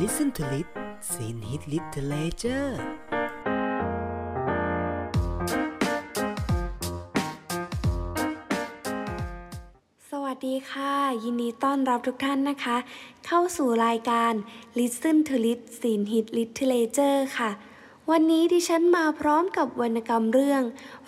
[0.00, 0.68] Listen to Lit
[1.12, 2.72] Sin Hit Literature
[10.10, 12.76] สวัสดีค่ะ ยินดีต้อนรับทุกท่านนะคะ
[13.26, 14.32] เข้าสู่รายการ
[14.78, 17.50] Listen to Lit Sin Hit Literature ค่ะ
[18.10, 20.62] วันนี้ดิฉันมาพร้อมกับวรรณกรรมเรื่อง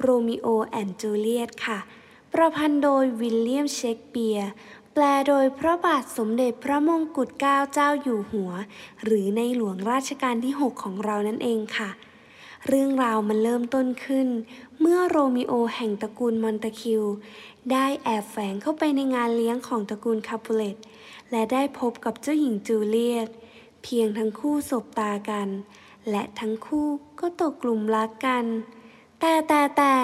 [0.06, 0.48] Romeo
[0.80, 1.78] and Juliet ค่ะ
[2.32, 4.50] ประพันธ์โดยวิลเลียมเชกเปียร์
[4.92, 8.50] แปลโดยพระบาทสมเด็จพระมงกุฎเกล้าเจ้าอยู่หัว
[9.04, 11.90] หรือในหลวงราชการที่ 6 ของเรานั่นเองค่ะ
[12.66, 14.28] เรื่องราวมันเริ่มต้นขึ้น
[14.80, 17.02] เมื่อโรมิโอแห่งตระกูลมอนตะคิว
[17.72, 20.76] ได้แอบแฝงเข้าไปในงานเลี้ยงของตระกูลคาปูเลต
[21.30, 23.28] และได้พบกับเจ้าหญิงจูเลียต
[23.82, 25.48] เพียงทั้งคู่สบตากัน
[26.10, 26.86] และทั้งคู่
[27.20, 28.44] ก็ตกกลุ่มรักกัน
[29.20, 29.94] แต่แต่แต่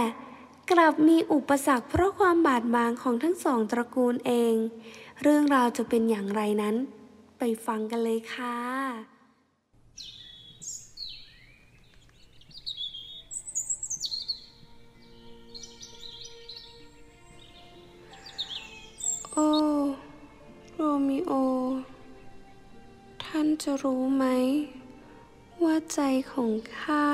[0.70, 4.54] กลับมีอุปสรรคเพราะความบาดหมางของทั้งสองตระกูลเอง
[5.22, 6.76] เรื่องราวจะเป็นอย่างไรนั้น
[7.38, 8.58] ไปฟังกันเลยค่ะ
[19.32, 19.50] โอ้
[20.74, 21.32] โรมิโอ
[23.24, 24.24] ท่านจะรู้ไหม
[25.62, 26.00] ว่าใจ
[26.32, 27.06] ของข้า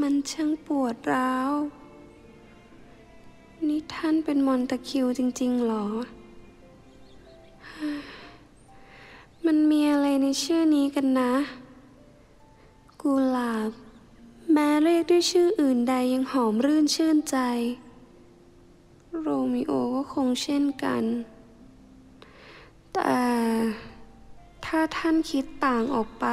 [0.00, 1.52] มันช่างปวดร้าว
[3.68, 5.84] นี่ท่านเป็นมอนตะคิวจริง ๆ หรอ
[9.46, 11.32] มันมีอะไรในชื่อนี้กันนะ
[13.02, 13.70] กุหลาบ
[14.52, 17.36] แม้เรียกด้วยชื่ออื่นใดยังหอมรื่นชื่นใจ
[19.20, 21.04] โรมิโอก็คงเช่นกัน
[22.92, 23.14] แต่
[24.64, 26.26] ถ้าท่านคิดต่างออกไป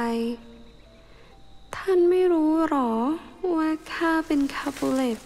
[1.76, 2.90] ท่านไม่รู้หรอ
[3.56, 5.18] ว่าข้าเป็นคาปูเลต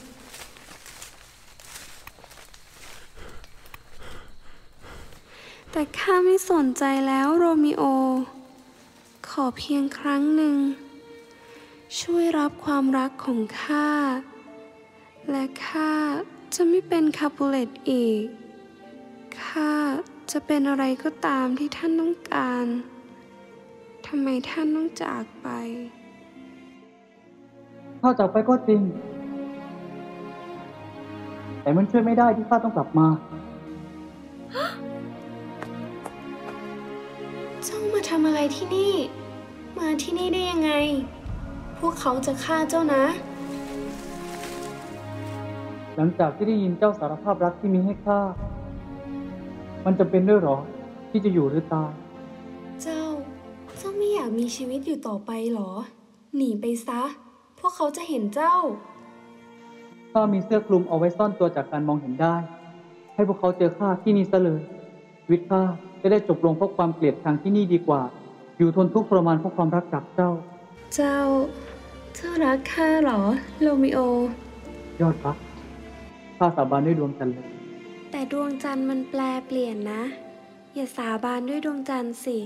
[5.74, 7.82] แต่ข้าไม่สนใจแล้วโรมิโอ
[9.28, 10.56] ขอเพียงครั้งหนึ่ง
[12.00, 13.88] ช่วยรับความรักของข้า
[15.30, 15.92] และข้า
[16.54, 18.24] จะไม่เป็นคาปูเลตอีก
[19.44, 19.72] ข้า
[20.30, 22.66] จะเป็นอะไรก็ตามที่ท่านต้องการ
[24.06, 25.48] ทำไมท่านต้องจากไป
[28.00, 28.82] ข้าจากไปก็จริง
[31.62, 38.94] แต่มันช่วยไม่ได้ที่ข้าต้องกลับมาำอะไรที่นี่
[39.78, 40.72] มาที่นี่ได้ยังไง
[41.78, 43.04] พวกเขาจะฆ่าเจ้านะ
[45.96, 48.20] หลังจากที่ได้ยินเจ้าสารภาพรักที่มีให้ข้า
[49.84, 50.58] มันจะเป็นด้วยหรอ
[51.10, 51.92] ที่จะอยู่หรือตาย
[52.82, 53.02] เจ้า
[53.78, 55.70] เจ้าไม่อยากมีชีวิตอยู่ต่อไปหรอ
[56.36, 57.02] หนีไปซะ
[57.58, 58.54] พวกเขาจะเห็นเจ้า
[60.12, 62.36] ข้ามีเสื้อคลุมเอาไว้ซ่อนตัวจากการมองเห็นได้
[63.14, 64.60] ให้พวกเขาเจอข้าที่นี่ซะเลย
[65.22, 65.62] ชีวิตข้า
[66.02, 68.02] จะได้จบลงเพราะความเกลียดชังที่นี่ดีกว่า
[68.58, 70.30] อยู่ทนทุกข์ทรมานเพราะความรักจากเจ้า
[70.94, 71.18] เจ้า
[72.14, 73.20] เจ้ารักข้าเหรอ
[73.60, 73.98] โรมิโอ
[75.00, 75.36] ยอดรัก
[76.36, 77.48] ข้าสาบานด้วยดวงจันทร์เลย
[78.10, 80.02] แต่ดวงจันทร์มันแปลเปลี่ยนนะ
[80.74, 82.38] อย่าสาบานด้วยดวงจันทร์สิ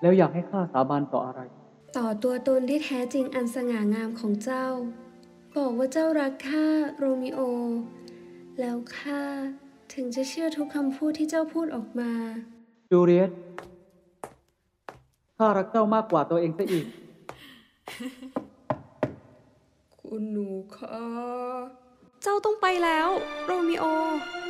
[0.00, 1.40] แล้วอยากให้ข้าสาบานต่ออะไร
[1.96, 4.66] ต่อตัวตนที่แท้จริงอันสง่างามของเจ้า
[5.56, 6.66] บอกว่าเจ้ารักข้า
[6.98, 7.40] โรมิโอ
[8.60, 9.22] แล้วข้า
[9.94, 12.12] ถึงจะเชื่อทุกคำพูดที่เจ้าพูดออกมา
[12.90, 13.30] จูเลียต
[15.36, 16.86] ข้ารักเจ้ามากกว่าตัวเองซะอีก
[20.00, 21.00] คุณหนูค่ะ
[22.22, 23.08] เจ้าต้องไปแล้ว
[23.46, 23.84] โรมิโอ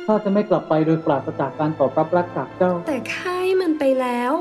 [0.07, 4.33] ข้าจะไม่กลับไปโดยปราศจากการตอบรับรักจากเจ้า แต่ข้าให้มันไปแล้ว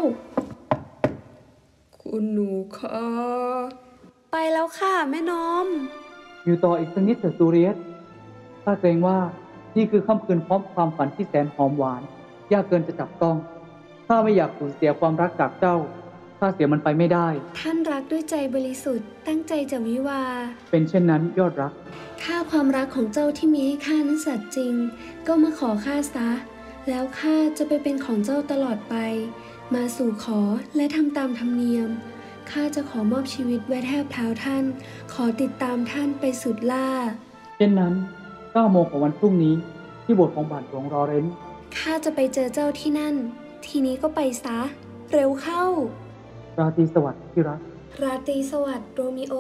[2.03, 3.01] คุณหนูค่ะ
[4.33, 5.67] ไปแล้วค่ะแม่นอม
[6.45, 7.77] อยู่ต่ออีกสักนิดเถอะจูเลียต
[8.65, 9.19] ข้าเกรงว่า
[9.77, 12.03] นี่คือค่ำคืนพร้อมความฝันที่แสนหอมหวาน
[12.53, 13.37] ยากเกินจะจับต้อง
[14.09, 15.77] ข้าไม่อยากสูญเสียความรักจากเจ้า
[16.39, 17.29] ข้าเสียมันไปไม่ได้
[17.61, 20.37] ท่านรักด้วยใจบริสุทธิ์ ตั้งใจจะวิวาห์
[20.71, 21.73] เป็นเช่นนั้นยอดรัก
[22.25, 24.75] ข้าความรักของเจ้าที่มีให้ข้านั้นสัตย์จริง
[25.27, 26.29] ก็มาขอข้าซะ
[26.89, 28.95] แล้วข้าจะไปเป็นของเจ้าตลอดไป
[29.75, 30.41] มาสู่ขอ
[30.77, 31.89] และทำตามธรรมเนียม
[32.51, 34.65] ข้าจะขอมอบชีวิตไว้แทบเท้าท่าน
[35.13, 36.89] ขอติดตามท่านไปสุดล่า
[37.57, 37.95] เช่นนั้น
[38.33, 39.55] 9โมงของวันพรุ่งนี้
[40.05, 41.35] ที่โบสถ์ของบาทหลวงรอเรนซ์
[41.79, 43.15] ข้าจะไปเจอเจ้าที่นั่น
[43.67, 44.59] ทีนี้ก็ไปซะ
[45.13, 45.65] เร็วเข้า
[46.59, 47.61] ราตรีสวัสดิ์ที่รัก
[48.03, 49.35] ราตรีสวัสดิ์โรมิโอ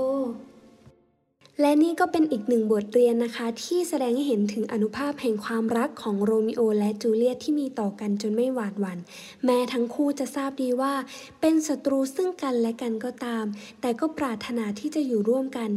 [1.61, 8.99] และนี่ก็เป็นอีกหนึ่งบทเรียนนะคะ ที่แสดงให้เห็นถึงอนุภาพแห่งความรักของโรมิโอและจูเลียตที่มีต่อกันจนไม่หวาดหวัน่น
[9.45, 10.95] แม้ทั้งคู่จะทราบดีว่า
[11.41, 13.45] เป็นศัตรูซึ่งกันและกันก็ตาม
[13.81, 15.71] แต่ก็ปรารถนาที่จะอยู่ร่วมกัน